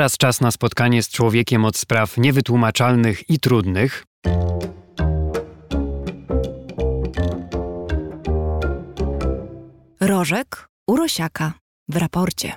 [0.00, 4.04] teraz czas na spotkanie z człowiekiem od spraw niewytłumaczalnych i trudnych.
[10.00, 11.52] Rożek Urosiaka
[11.88, 12.52] w raporcie.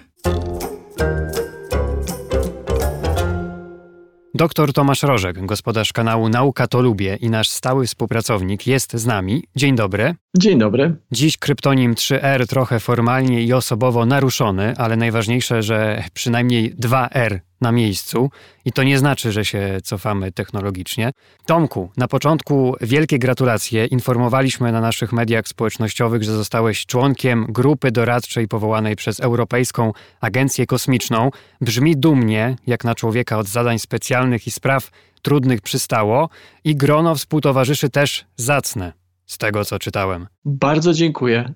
[4.35, 9.43] Doktor Tomasz Rożek, gospodarz kanału Nauka to Lubię i nasz stały współpracownik jest z nami.
[9.55, 10.15] Dzień dobry.
[10.37, 10.95] Dzień dobry.
[11.11, 18.29] Dziś kryptonim 3R trochę formalnie i osobowo naruszony, ale najważniejsze, że przynajmniej 2R na miejscu
[18.65, 21.11] i to nie znaczy, że się cofamy technologicznie.
[21.45, 23.85] Tomku, na początku wielkie gratulacje.
[23.85, 31.31] Informowaliśmy na naszych mediach społecznościowych, że zostałeś członkiem grupy doradczej powołanej przez Europejską Agencję Kosmiczną.
[31.61, 36.29] Brzmi dumnie, jak na człowieka od zadań specjalnych i spraw trudnych przystało
[36.63, 38.93] i grono współtowarzyszy też zacne,
[39.25, 40.27] z tego co czytałem.
[40.45, 41.53] Bardzo dziękuję.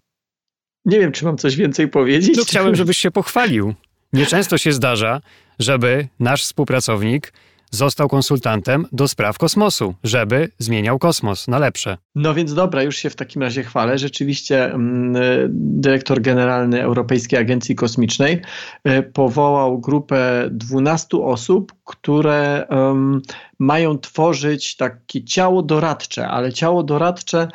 [0.85, 2.37] Nie wiem, czy mam coś więcej powiedzieć.
[2.37, 3.73] No, chciałem, żebyś się pochwalił.
[4.13, 5.21] Nieczęsto się zdarza,
[5.59, 7.33] żeby nasz współpracownik
[7.71, 11.97] został konsultantem do spraw kosmosu, żeby zmieniał kosmos na lepsze.
[12.15, 13.97] No więc dobra, już się w takim razie chwalę.
[13.97, 15.13] Rzeczywiście mm,
[15.81, 18.41] dyrektor generalny Europejskiej Agencji Kosmicznej
[18.87, 23.21] y, powołał grupę 12 osób, które um,
[23.59, 27.47] mają tworzyć takie ciało doradcze, ale ciało doradcze,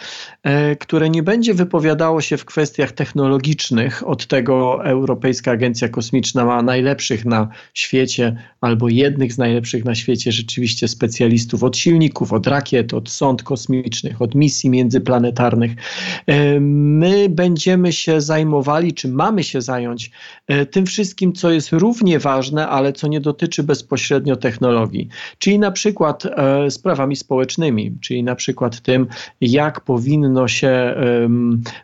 [0.42, 4.08] e, które nie będzie wypowiadało się w kwestiach technologicznych.
[4.08, 10.32] Od tego Europejska Agencja Kosmiczna ma najlepszych na świecie, albo jednych z najlepszych na świecie
[10.32, 15.72] rzeczywiście specjalistów od silników, od rakiet, od sąd kosmicznych, od misji międzyplanetarnych.
[16.26, 20.10] E, my będziemy się zajmowali, czy mamy się zająć
[20.46, 25.08] e, tym wszystkim, co jest równie ważne, ale co nie dotyczy bezpośrednio technologii.
[25.38, 29.06] Czyli na przykład przykład e, sprawami społecznymi, czyli na przykład tym,
[29.40, 30.94] jak powinno się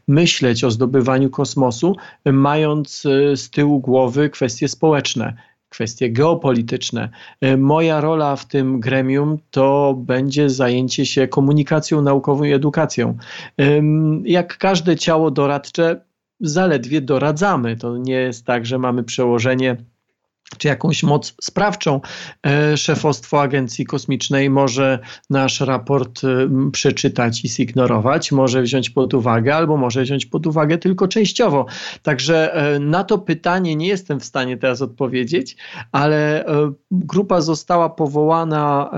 [0.09, 5.35] myśleć o zdobywaniu kosmosu, mając e, z tyłu głowy kwestie społeczne
[5.69, 7.09] kwestie geopolityczne.
[7.41, 13.17] E, moja rola w tym gremium to będzie zajęcie się komunikacją naukową i edukacją.
[14.25, 16.01] Jak każde ciało doradcze,
[16.41, 17.77] zaledwie doradzamy.
[17.77, 19.77] To nie jest tak, że mamy przełożenie
[20.59, 22.01] czy jakąś moc sprawczą.
[22.47, 24.99] E, szefostwo Agencji Kosmicznej może
[25.31, 30.79] nasz raport e, przeczytać i zignorować, może wziąć pod uwagę, albo może wziąć pod uwagę
[30.79, 31.67] tylko częściowo.
[32.03, 35.57] Także e, na to pytanie nie jestem w stanie teraz odpowiedzieć,
[35.93, 36.45] ale
[36.91, 38.91] grupa została powołana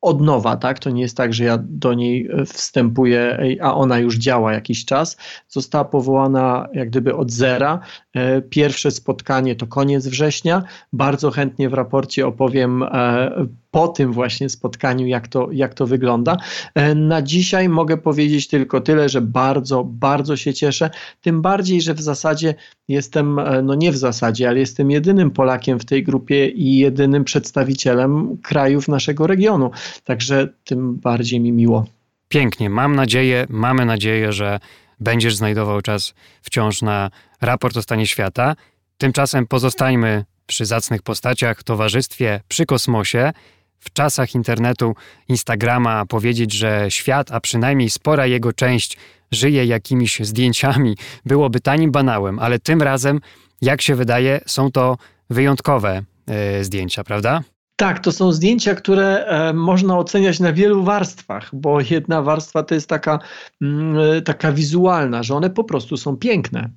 [0.00, 0.78] od nowa, tak?
[0.78, 5.16] To nie jest tak, że ja do niej wstępuję, a ona już działa jakiś czas.
[5.48, 7.80] Została powołana jak gdyby od zera.
[8.16, 10.62] E, pierwsze spotkanie to koniec września.
[10.92, 16.36] Bardzo chętnie w raporcie opowiem e, po tym właśnie spotkaniu, jak to, jak to wygląda.
[16.74, 20.90] E, na dzisiaj mogę powiedzieć tylko tyle, że bardzo, bardzo się cieszę.
[21.20, 22.54] Tym bardziej, że w zasadzie
[22.88, 28.38] jestem, no nie w zasadzie, ale jestem jedynym Polakiem w tej grupie i jedynym przedstawicielem
[28.42, 29.70] krajów naszego regionu.
[30.04, 31.84] Także tym bardziej mi miło.
[32.28, 32.70] Pięknie.
[32.70, 34.58] Mam nadzieję, mamy nadzieję, że
[35.00, 38.56] będziesz znajdował czas wciąż na raport o stanie świata.
[38.98, 43.32] Tymczasem pozostańmy przy zacnych postaciach, towarzystwie, przy kosmosie
[43.80, 44.94] w czasach internetu,
[45.28, 48.96] Instagrama powiedzieć, że świat, a przynajmniej spora jego część,
[49.32, 53.20] żyje jakimiś zdjęciami, byłoby tanim banałem, ale tym razem,
[53.60, 54.96] jak się wydaje, są to
[55.30, 57.42] wyjątkowe yy, zdjęcia, prawda?
[57.76, 62.74] Tak, to są zdjęcia, które e, można oceniać na wielu warstwach, bo jedna warstwa to
[62.74, 63.18] jest taka,
[63.62, 66.70] mm, e, taka wizualna, że one po prostu są piękne.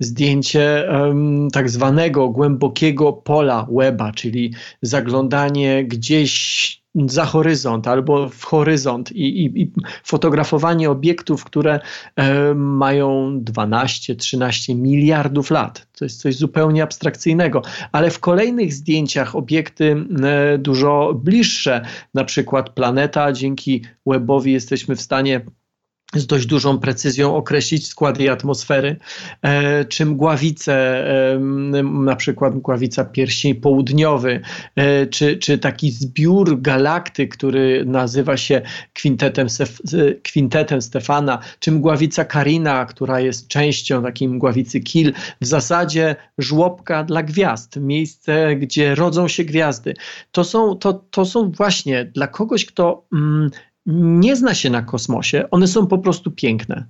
[0.00, 0.88] Zdjęcie
[1.52, 9.62] tak zwanego głębokiego pola weba, czyli zaglądanie gdzieś za horyzont albo w horyzont i, i,
[9.62, 9.72] i
[10.04, 11.80] fotografowanie obiektów, które
[12.16, 15.86] e, mają 12-13 miliardów lat.
[15.98, 17.62] To jest coś zupełnie abstrakcyjnego,
[17.92, 21.84] ale w kolejnych zdjęciach obiekty e, dużo bliższe,
[22.14, 25.40] na przykład planeta, dzięki webowi jesteśmy w stanie
[26.14, 28.96] z dość dużą precyzją określić skład jej atmosfery,
[29.42, 30.74] e, czy mgławice,
[31.34, 31.38] e,
[31.82, 34.40] na przykład mgławica pierścień południowy,
[34.76, 38.62] e, czy, czy taki zbiór galaktyk, który nazywa się
[38.92, 39.46] kwintetem,
[40.22, 47.22] kwintetem Stefana, czy mgławica Karina, która jest częścią takiej mgławicy Kil, w zasadzie żłobka dla
[47.22, 49.94] gwiazd, miejsce, gdzie rodzą się gwiazdy.
[50.32, 53.50] To są, to, to są właśnie dla kogoś, kto mm,
[53.86, 56.86] nie zna się na kosmosie, one są po prostu piękne,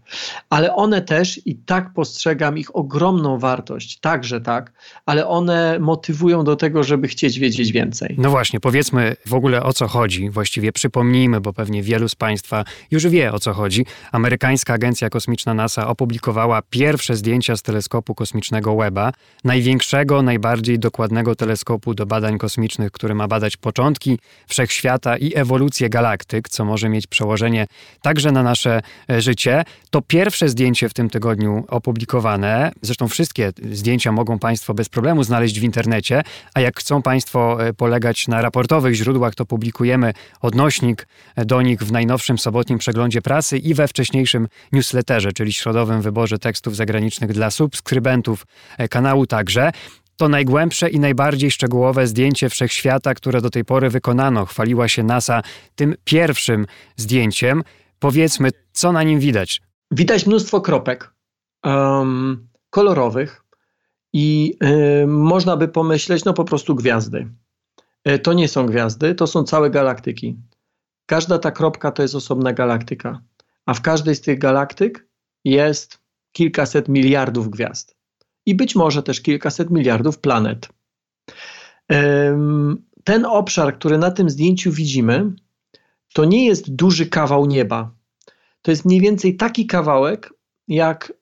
[0.50, 4.72] ale one też i tak postrzegam ich ogromną wartość, także tak,
[5.06, 8.14] ale one motywują do tego, żeby chcieć wiedzieć więcej.
[8.18, 12.64] No właśnie, powiedzmy w ogóle o co chodzi, właściwie przypomnijmy, bo pewnie wielu z Państwa
[12.90, 13.86] już wie o co chodzi.
[14.12, 19.12] Amerykańska Agencja Kosmiczna NASA opublikowała pierwsze zdjęcia z teleskopu kosmicznego Webba,
[19.44, 24.18] największego, najbardziej dokładnego teleskopu do badań kosmicznych, który ma badać początki
[24.48, 27.66] wszechświata i ewolucję galaktyk, co może może mieć przełożenie
[28.02, 29.64] także na nasze e, życie.
[29.90, 32.72] To pierwsze zdjęcie w tym tygodniu opublikowane.
[32.82, 36.22] Zresztą wszystkie zdjęcia mogą Państwo bez problemu znaleźć w internecie,
[36.54, 41.80] a jak chcą Państwo e, polegać na raportowych źródłach, to publikujemy odnośnik e, do nich
[41.80, 47.50] w najnowszym sobotnim przeglądzie prasy i we wcześniejszym newsletterze, czyli środowym wyborze tekstów zagranicznych dla
[47.50, 48.46] subskrybentów
[48.90, 49.72] kanału także
[50.16, 54.46] to najgłębsze i najbardziej szczegółowe zdjęcie wszechświata, które do tej pory wykonano.
[54.46, 55.42] Chwaliła się NASA
[55.74, 56.66] tym pierwszym
[56.96, 57.62] zdjęciem.
[57.98, 59.62] Powiedzmy, co na nim widać?
[59.90, 61.14] Widać mnóstwo kropek
[61.64, 63.44] um, kolorowych
[64.12, 64.56] i
[65.02, 67.28] y, można by pomyśleć, no po prostu gwiazdy.
[68.08, 70.36] Y, to nie są gwiazdy, to są całe galaktyki.
[71.06, 73.20] Każda ta kropka to jest osobna galaktyka,
[73.66, 75.08] a w każdej z tych galaktyk
[75.44, 75.98] jest
[76.32, 77.96] kilkaset miliardów gwiazd
[78.46, 80.68] i być może też kilkaset miliardów planet.
[83.04, 85.32] Ten obszar, który na tym zdjęciu widzimy,
[86.14, 87.94] to nie jest duży kawał nieba.
[88.62, 90.32] To jest mniej więcej taki kawałek,
[90.68, 91.12] jak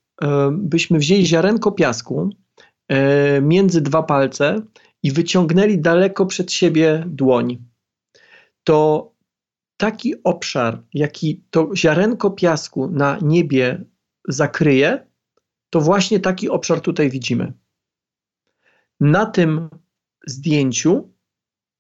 [0.53, 2.31] byśmy wzięli ziarenko piasku
[2.89, 4.61] e, między dwa palce
[5.03, 7.59] i wyciągnęli daleko przed siebie dłoń.
[8.65, 9.13] To
[9.77, 13.85] taki obszar, jaki to ziarenko piasku na niebie
[14.29, 15.07] zakryje,
[15.73, 17.53] to właśnie taki obszar tutaj widzimy.
[19.01, 19.69] Na tym
[20.27, 21.13] zdjęciu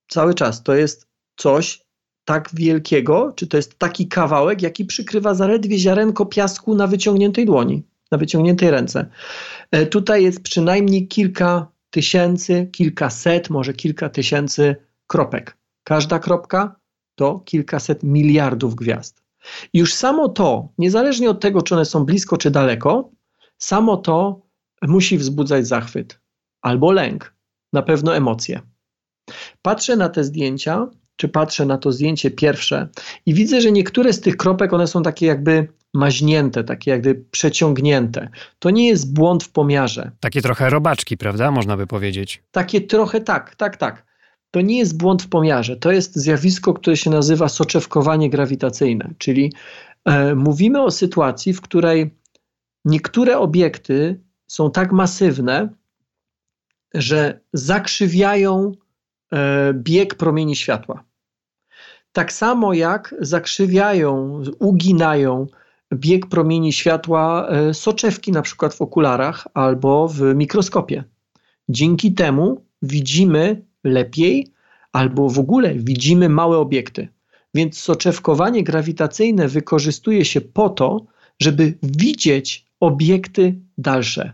[0.08, 1.84] cały czas to jest coś
[2.24, 7.82] tak wielkiego, czy to jest taki kawałek, jaki przykrywa zaledwie ziarenko piasku na wyciągniętej dłoni,
[8.10, 9.06] na wyciągniętej ręce.
[9.70, 15.56] E, tutaj jest przynajmniej kilka tysięcy, kilkaset, może kilka tysięcy kropek.
[15.84, 16.76] Każda kropka
[17.14, 19.22] to kilkaset miliardów gwiazd.
[19.74, 23.10] Już samo to, niezależnie od tego, czy one są blisko, czy daleko,
[23.62, 24.42] Samo to
[24.82, 26.20] musi wzbudzać zachwyt
[26.62, 27.34] albo lęk,
[27.72, 28.60] na pewno emocje.
[29.62, 32.88] Patrzę na te zdjęcia, czy patrzę na to zdjęcie pierwsze
[33.26, 38.28] i widzę, że niektóre z tych kropek one są takie jakby maźnięte, takie jakby przeciągnięte.
[38.58, 40.10] To nie jest błąd w pomiarze.
[40.20, 41.50] Takie trochę robaczki, prawda?
[41.50, 42.42] Można by powiedzieć.
[42.50, 44.06] Takie trochę tak, tak, tak.
[44.50, 45.76] To nie jest błąd w pomiarze.
[45.76, 49.52] To jest zjawisko, które się nazywa soczewkowanie grawitacyjne, czyli
[50.04, 52.21] e, mówimy o sytuacji, w której
[52.84, 55.68] niektóre obiekty są tak masywne,
[56.94, 58.72] że zakrzywiają
[59.32, 61.04] e, bieg promieni światła.
[62.12, 65.46] Tak samo jak zakrzywiają, uginają
[65.94, 71.04] bieg promieni światła e, soczewki, na przykład w okularach albo w mikroskopie.
[71.68, 74.52] Dzięki temu widzimy lepiej
[74.92, 77.08] albo w ogóle widzimy małe obiekty.
[77.54, 81.06] Więc soczewkowanie grawitacyjne wykorzystuje się po to,
[81.40, 84.32] żeby widzieć obiekty dalsze.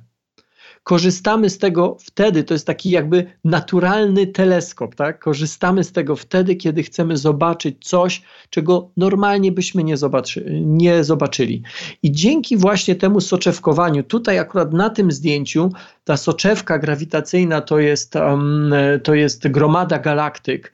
[0.83, 5.19] Korzystamy z tego wtedy, to jest taki jakby naturalny teleskop, tak?
[5.19, 11.63] Korzystamy z tego wtedy, kiedy chcemy zobaczyć coś, czego normalnie byśmy nie, zobaczy, nie zobaczyli.
[12.03, 15.73] I dzięki właśnie temu soczewkowaniu, tutaj akurat na tym zdjęciu,
[16.05, 20.73] ta soczewka grawitacyjna to jest, um, to jest gromada galaktyk,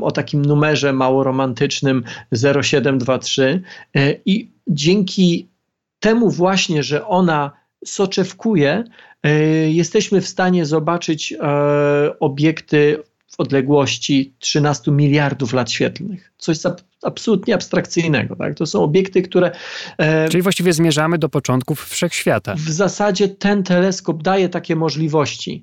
[0.00, 3.62] o takim numerze mało romantycznym 0723
[3.94, 5.49] e, i dzięki
[6.00, 7.52] temu właśnie, że ona
[7.84, 8.84] soczewkuje,
[9.22, 9.30] e,
[9.70, 16.32] jesteśmy w stanie zobaczyć e, obiekty w odległości 13 miliardów lat świetlnych.
[16.38, 16.58] Coś
[17.02, 18.36] absolutnie abstrakcyjnego.
[18.36, 18.54] Tak?
[18.54, 19.50] To są obiekty, które.
[19.98, 22.54] E, Czyli właściwie zmierzamy do początków wszechświata.
[22.54, 25.62] W zasadzie ten teleskop daje takie możliwości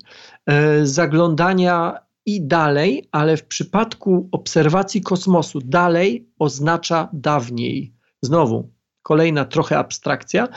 [0.82, 1.94] zaglądania
[2.26, 7.92] i dalej, ale w przypadku obserwacji kosmosu dalej oznacza dawniej.
[8.22, 8.70] Znowu,
[9.08, 10.48] kolejna trochę abstrakcja,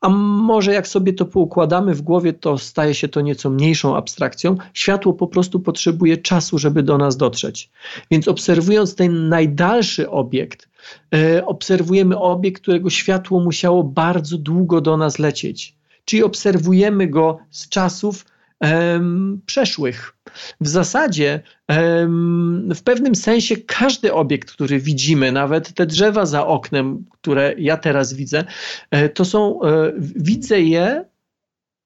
[0.00, 4.56] a może jak sobie to poukładamy w głowie, to staje się to nieco mniejszą abstrakcją.
[4.74, 7.70] Światło po prostu potrzebuje czasu, żeby do nas dotrzeć.
[8.10, 10.68] Więc obserwując ten najdalszy obiekt,
[11.12, 15.74] yy, obserwujemy obiekt, którego światło musiało bardzo długo do nas lecieć.
[16.04, 18.24] Czyli obserwujemy go z czasów
[19.46, 20.15] przeszłych.
[20.60, 21.40] W zasadzie,
[22.74, 28.14] w pewnym sensie, każdy obiekt, który widzimy, nawet te drzewa za oknem, które ja teraz
[28.14, 28.44] widzę,
[28.90, 31.04] e, to są, e, widzę je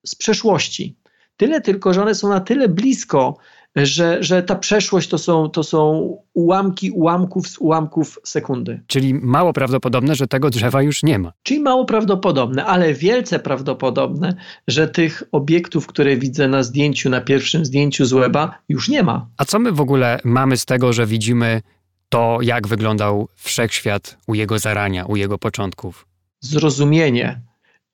[0.07, 0.97] z przeszłości.
[1.37, 3.39] Tyle tylko, że one są na tyle blisko
[3.77, 8.81] że, że ta przeszłość to są, to są ułamki ułamków z ułamków sekundy.
[8.87, 11.33] Czyli mało prawdopodobne, że tego drzewa już nie ma.
[11.43, 14.35] Czyli mało prawdopodobne, ale wielce prawdopodobne,
[14.69, 19.27] że tych obiektów, które widzę na zdjęciu, na pierwszym zdjęciu z weba, już nie ma.
[19.37, 21.63] A co my w ogóle mamy z tego, że widzimy
[22.09, 26.07] to, jak wyglądał wszechświat u jego zarania, u jego początków?
[26.41, 27.41] Zrozumienie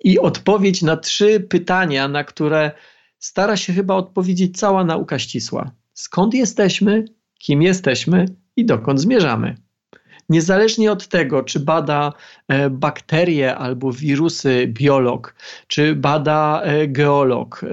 [0.05, 2.73] i odpowiedź na trzy pytania, na które
[3.19, 5.71] stara się chyba odpowiedzieć cała nauka ścisła.
[5.95, 7.05] Skąd jesteśmy,
[7.39, 9.57] kim jesteśmy i dokąd zmierzamy?
[10.29, 12.13] Niezależnie od tego, czy bada
[12.49, 15.35] e, bakterie albo wirusy biolog,
[15.67, 17.65] czy bada e, geolog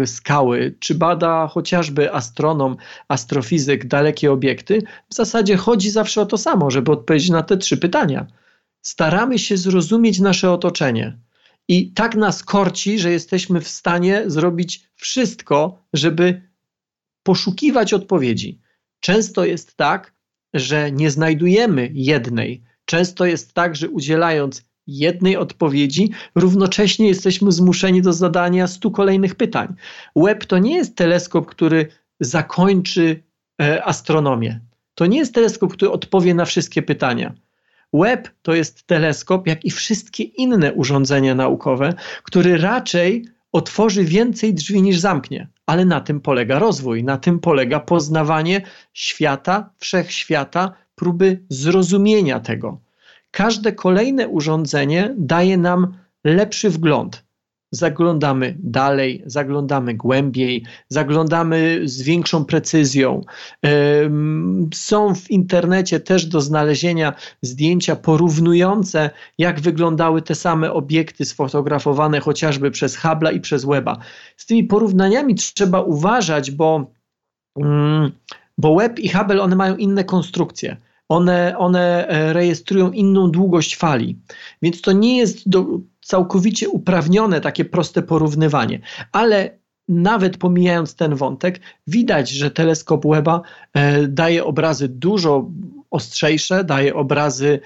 [0.00, 2.76] e, skały, czy bada chociażby astronom,
[3.08, 7.76] astrofizyk dalekie obiekty, w zasadzie chodzi zawsze o to samo, żeby odpowiedzieć na te trzy
[7.76, 8.26] pytania.
[8.82, 11.18] Staramy się zrozumieć nasze otoczenie.
[11.68, 16.42] I tak nas korci, że jesteśmy w stanie zrobić wszystko, żeby
[17.22, 18.60] poszukiwać odpowiedzi.
[19.00, 20.14] Często jest tak,
[20.54, 22.62] że nie znajdujemy jednej.
[22.84, 29.74] Często jest tak, że udzielając jednej odpowiedzi, równocześnie jesteśmy zmuszeni do zadania stu kolejnych pytań.
[30.16, 31.86] Web to nie jest teleskop, który
[32.20, 33.22] zakończy
[33.62, 34.60] e, astronomię.
[34.94, 37.34] To nie jest teleskop, który odpowie na wszystkie pytania.
[37.92, 44.82] Web to jest teleskop, jak i wszystkie inne urządzenia naukowe, który raczej otworzy więcej drzwi
[44.82, 45.48] niż zamknie.
[45.66, 48.60] Ale na tym polega rozwój, na tym polega poznawanie
[48.92, 52.80] świata, wszechświata, próby zrozumienia tego.
[53.30, 57.25] Każde kolejne urządzenie daje nam lepszy wgląd
[57.70, 63.20] zaglądamy dalej, zaglądamy głębiej, zaglądamy z większą precyzją.
[64.74, 72.70] Są w internecie też do znalezienia zdjęcia porównujące, jak wyglądały te same obiekty sfotografowane chociażby
[72.70, 73.98] przez Hubble'a i przez Weba.
[74.36, 76.90] Z tymi porównaniami trzeba uważać, bo,
[77.58, 78.12] mm,
[78.58, 80.76] bo Web i Hubble one mają inne konstrukcje
[81.08, 84.18] one, one e, rejestrują inną długość fali.
[84.62, 85.66] Więc to nie jest do,
[86.06, 88.80] całkowicie uprawnione takie proste porównywanie,
[89.12, 89.58] ale
[89.88, 93.42] nawet pomijając ten wątek, widać, że teleskop Weba
[93.74, 95.50] e, daje obrazy dużo
[95.96, 97.60] ostrzejsze, daje obrazy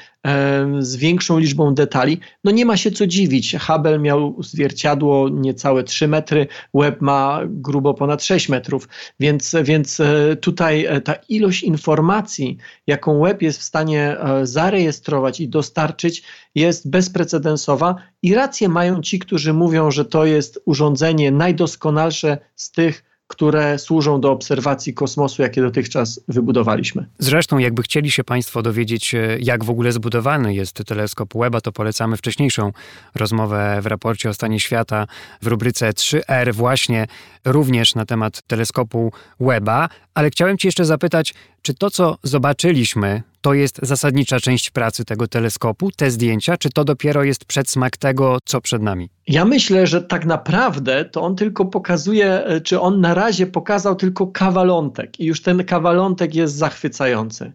[0.78, 2.20] z większą liczbą detali.
[2.44, 3.56] No nie ma się co dziwić.
[3.60, 8.88] Hubble miał zwierciadło niecałe 3 metry, Webb ma grubo ponad 6 metrów,
[9.20, 15.40] więc, więc e, tutaj e, ta ilość informacji, jaką Webb jest w stanie e, zarejestrować
[15.40, 16.22] i dostarczyć,
[16.54, 23.09] jest bezprecedensowa i rację mają ci, którzy mówią, że to jest urządzenie najdoskonalsze z tych,
[23.30, 27.06] które służą do obserwacji kosmosu, jakie dotychczas wybudowaliśmy.
[27.18, 31.72] Zresztą, jakby chcieli się Państwo dowiedzieć, e, jak w ogóle zbudowany jest teleskop Weba, to
[31.72, 32.72] polecamy wcześniejszą
[33.14, 35.06] rozmowę w raporcie o stanie świata
[35.42, 37.06] w rubryce 3R, właśnie
[37.44, 39.88] również na temat teleskopu Weba.
[40.14, 45.28] Ale chciałem Ci jeszcze zapytać, czy to, co zobaczyliśmy, to jest zasadnicza część pracy tego
[45.28, 49.08] teleskopu, te zdjęcia, czy to dopiero jest przedsmak tego, co przed nami?
[49.26, 53.96] Ja myślę, że tak naprawdę to on tylko pokazuje, e, czy on na razie pokazał
[53.96, 57.52] tylko kawalątek i już ten kawalątek jest zachwycający.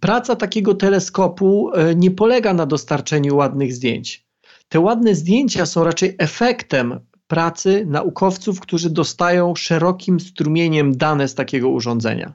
[0.00, 4.26] Praca takiego teleskopu e, nie polega na dostarczeniu ładnych zdjęć.
[4.68, 11.68] Te ładne zdjęcia są raczej efektem pracy naukowców, którzy dostają szerokim strumieniem dane z takiego
[11.68, 12.32] urządzenia.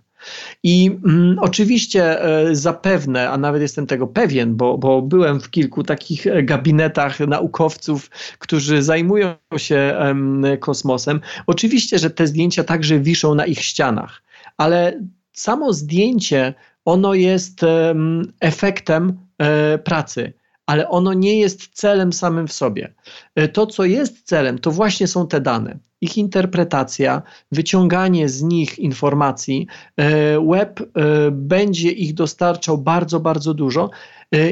[0.63, 5.83] I mm, oczywiście e, zapewne, a nawet jestem tego pewien, bo, bo byłem w kilku
[5.83, 8.09] takich e, gabinetach naukowców,
[8.39, 11.21] którzy zajmują się e, kosmosem.
[11.47, 14.23] Oczywiście, że te zdjęcia także wiszą na ich ścianach,
[14.57, 15.01] ale
[15.33, 16.53] samo zdjęcie,
[16.85, 17.95] ono jest e,
[18.39, 20.33] efektem e, pracy
[20.65, 22.93] ale ono nie jest celem samym w sobie.
[23.36, 28.79] E, to, co jest celem, to właśnie są te dane ich interpretacja, wyciąganie z nich
[28.79, 29.67] informacji.
[29.98, 30.86] E, web e,
[31.31, 33.89] będzie ich dostarczał bardzo, bardzo dużo.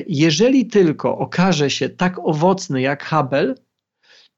[0.07, 3.55] Jeżeli tylko okaże się tak owocny jak Hubble,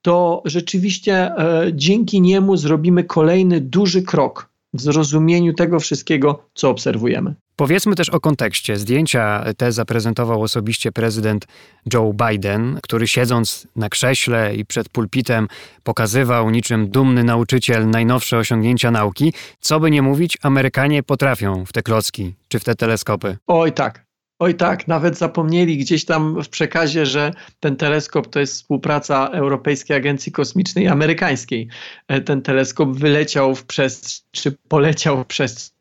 [0.01, 1.32] to rzeczywiście
[1.74, 7.36] dzięki niemu zrobimy kolejny duży krok w zrozumieniu tego wszystkiego, co obserwujemy.
[7.55, 8.77] Powiedzmy też o kontekście.
[8.77, 11.47] Zdjęcia te zaprezentował osobiście prezydent
[11.93, 15.47] Joe Biden, który siedząc na krześle i przed pulpitem
[15.83, 19.33] pokazywał niczym dumny nauczyciel najnowsze osiągnięcia nauki.
[19.59, 23.38] Co by nie mówić, Amerykanie potrafią w te klocki czy w te teleskopy.
[23.47, 24.05] Oj tak,
[24.39, 29.97] Oj tak, nawet zapomnieli gdzieś tam w przekazie, że ten teleskop to jest współpraca Europejskiej
[29.97, 31.67] Agencji Kosmicznej i Amerykańskiej.
[32.07, 35.75] E, ten teleskop wyleciał w przestrzeń, czy poleciał w przestrzeń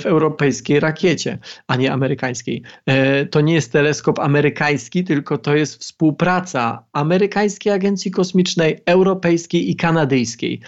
[0.00, 2.62] w europejskiej rakiecie, a nie amerykańskiej.
[2.86, 9.76] E, to nie jest teleskop amerykański, tylko to jest współpraca amerykańskiej agencji kosmicznej, europejskiej i
[9.76, 10.60] kanadyjskiej.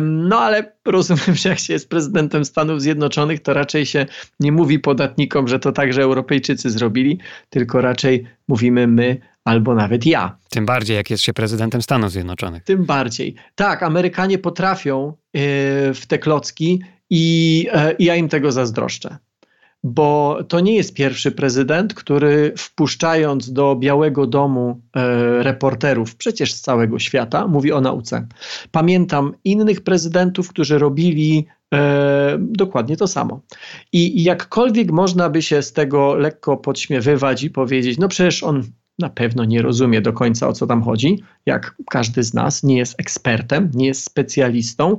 [0.00, 4.06] No ale rozumiem, że jak się jest prezydentem Stanów Zjednoczonych, to raczej się
[4.40, 7.18] nie mówi podatnikom, że to także Europejczycy zrobili,
[7.50, 10.36] tylko raczej mówimy my albo nawet ja.
[10.50, 12.64] Tym bardziej, jak jest się prezydentem Stanów Zjednoczonych.
[12.64, 13.34] Tym bardziej.
[13.54, 15.40] Tak, Amerykanie potrafią yy,
[15.94, 19.16] w te klocki i, yy, ja im tego zazdroszczę.
[19.84, 26.60] Bo to nie jest pierwszy prezydent, który wpuszczając do Białego Domu e, reporterów, przecież z
[26.60, 28.26] całego świata, mówi o nauce.
[28.70, 33.40] Pamiętam innych prezydentów, którzy robili E, dokładnie to samo.
[33.92, 38.62] I jakkolwiek można by się z tego lekko podśmiewywać i powiedzieć, no przecież on
[38.98, 42.78] na pewno nie rozumie do końca o co tam chodzi, jak każdy z nas nie
[42.78, 44.96] jest ekspertem, nie jest specjalistą,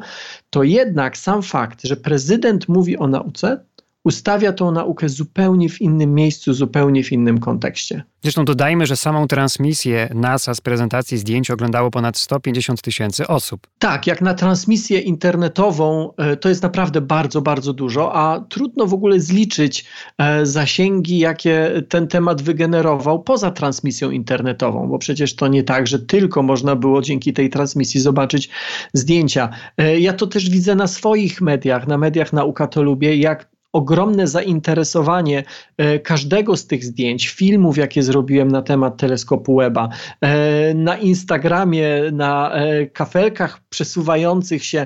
[0.49, 3.59] to jednak sam fakt, że prezydent mówi o nauce,
[4.07, 8.03] ustawia tą naukę zupełnie w innym miejscu, zupełnie w innym kontekście.
[8.21, 13.67] Zresztą dodajmy, że samą transmisję NASA z prezentacji zdjęć oglądało ponad 150 tysięcy osób.
[13.79, 18.93] Tak, jak na transmisję internetową e, to jest naprawdę bardzo, bardzo dużo, a trudno w
[18.93, 19.85] ogóle zliczyć
[20.17, 25.99] e, zasięgi, jakie ten temat wygenerował poza transmisją internetową, bo przecież to nie tak, że
[25.99, 28.49] tylko można było dzięki tej transmisji zobaczyć
[28.93, 29.49] zdjęcia.
[29.77, 34.27] E, ja to też widzę na swoich mediach, na mediach Nauka to lubię, jak ogromne
[34.27, 35.43] zainteresowanie
[35.77, 39.89] e, każdego z tych zdjęć, filmów, jakie zrobiłem na temat teleskopu Weba,
[40.21, 44.85] e, na Instagramie, na e, kafelkach przesuwających się,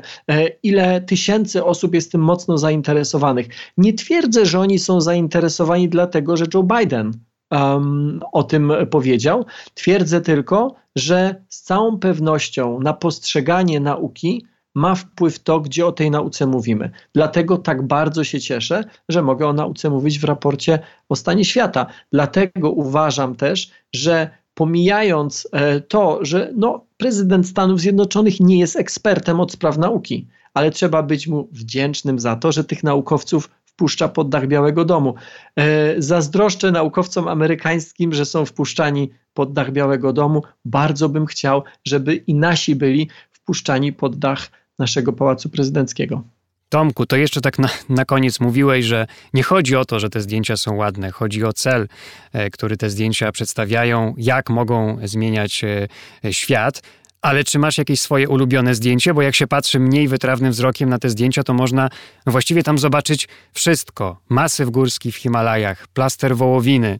[0.63, 3.47] ile tysięcy osób jest tym mocno zainteresowanych.
[3.77, 7.11] Nie twierdzę, że oni są zainteresowani dlatego, że Joe Biden
[7.51, 9.45] um, o tym powiedział.
[9.73, 16.11] Twierdzę tylko, że z całą pewnością na postrzeganie nauki ma wpływ to, gdzie o tej
[16.11, 16.91] nauce mówimy.
[17.13, 21.85] Dlatego tak bardzo się cieszę, że mogę o nauce mówić w raporcie o stanie świata.
[22.11, 29.39] Dlatego uważam też, że pomijając e, to, że no, prezydent Stanów Zjednoczonych nie jest ekspertem
[29.39, 34.29] od spraw nauki, ale trzeba być mu wdzięcznym za to, że tych naukowców wpuszcza pod
[34.29, 35.15] dach Białego Domu.
[35.55, 40.43] E, zazdroszczę naukowcom amerykańskim, że są wpuszczani pod dach Białego Domu.
[40.65, 44.49] Bardzo bym chciał, żeby i nasi byli wpuszczani pod dach
[44.81, 46.23] naszego pałacu prezydenckiego.
[46.69, 50.21] Tomku, to jeszcze tak na, na, koniec mówiłeś, że nie chodzi o to, że te
[50.21, 51.87] zdjęcia są ładne, chodzi o cel,
[52.33, 56.81] e, który te zdjęcia przedstawiają, jak mogą zmieniać e, świat.
[57.21, 59.13] Ale czy masz jakieś swoje ulubione zdjęcie?
[59.13, 61.89] Bo jak się patrzy mniej wytrawnym wzrokiem na te zdjęcia, to można
[62.27, 64.21] właściwie tam zobaczyć wszystko.
[64.29, 66.99] Masyw górski w Himalajach, plaster wołowiny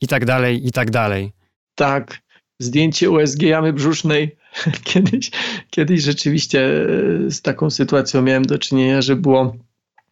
[0.00, 1.32] i tak dalej, i tak dalej.
[1.74, 2.18] Tak,
[2.58, 4.36] zdjęcie USG jamy brzusznej
[4.84, 5.30] kiedyś,
[5.70, 9.56] kiedyś rzeczywiście e, z taką sytuacją miałem do czynienia, że było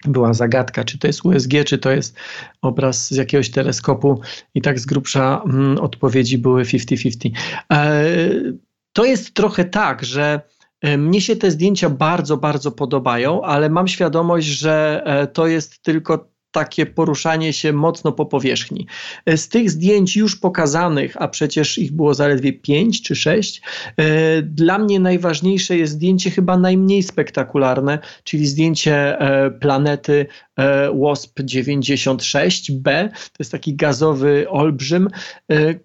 [0.06, 2.16] była zagadka, czy to jest USG, czy to jest
[2.62, 4.20] obraz z jakiegoś teleskopu
[4.54, 7.30] i tak z grubsza mm, odpowiedzi były 50-50.
[7.72, 8.04] E,
[8.92, 10.40] to jest trochę tak, że
[10.80, 16.33] e, mnie się te zdjęcia bardzo, bardzo podobają, ale mam świadomość, że to jest tylko
[16.54, 18.86] takie poruszanie się mocno po powierzchni.
[19.36, 23.62] Z tych zdjęć już pokazanych, a przecież ich było zaledwie pięć czy sześć,
[23.96, 31.40] e, dla mnie najważniejsze jest zdjęcie chyba najmniej spektakularne, czyli zdjęcie e, planety e, WASP
[31.40, 33.08] 96b.
[33.08, 35.08] To jest taki gazowy olbrzym,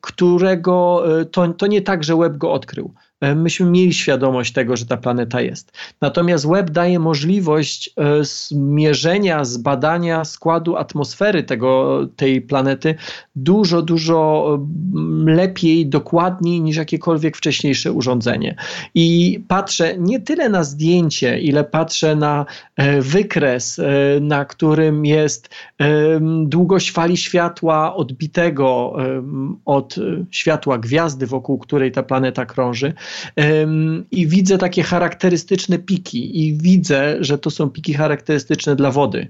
[0.01, 2.93] którego to, to nie tak, że Webb go odkrył.
[3.21, 5.71] E, myśmy mieli świadomość tego, że ta planeta jest.
[6.01, 12.95] Natomiast web daje możliwość e, zmierzenia, zbadania składu atmosfery tego, tej planety
[13.35, 14.47] dużo, dużo
[14.93, 18.55] mm, lepiej, dokładniej niż jakiekolwiek wcześniejsze urządzenie.
[18.95, 23.81] I patrzę nie tyle na zdjęcie, ile patrzę na e, wykres,
[24.21, 25.49] na którym jest
[26.41, 28.95] długość fali światła odbitego
[29.65, 29.95] od
[30.31, 32.93] światła gwiazdy, wokół której ta planeta krąży
[34.11, 39.27] i widzę takie charakterystyczne piki i widzę, że to są piki charakterystyczne dla wody.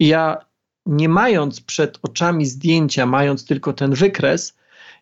[0.00, 0.38] I ja
[0.86, 4.56] nie mając przed oczami zdjęcia, mając tylko ten wykres,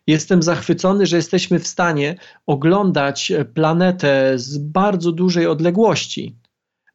[0.07, 2.15] jestem zachwycony, że jesteśmy w stanie
[2.45, 6.35] oglądać planetę z bardzo dużej odległości,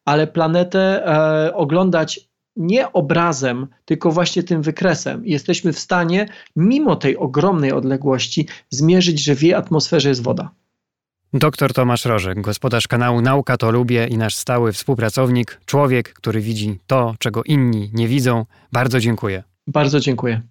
[0.05, 5.25] ale planetę e, oglądać nie obrazem, tylko właśnie tym wykresem.
[5.25, 10.51] Jesteśmy w stanie, mimo tej ogromnej odległości, zmierzyć, że w jej atmosferze jest woda.
[11.33, 16.79] Doktor Tomasz Rożek, gospodarz kanału Nauka to Lubię i nasz stały współpracownik, człowiek, który widzi
[16.87, 18.45] to, czego inni nie widzą.
[18.71, 19.43] Bardzo dziękuję.
[19.67, 20.41] Bardzo dziękuję.